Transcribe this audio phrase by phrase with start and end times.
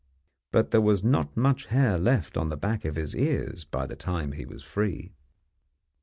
[0.51, 3.95] But there was not much hair left on the back of his ears by the
[3.95, 5.13] time he was free.